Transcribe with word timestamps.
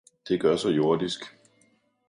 det 0.27 0.41
gør 0.41 0.55
så 0.55 0.69
jordisk. 0.69 1.23